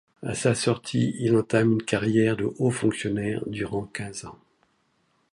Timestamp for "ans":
4.25-4.39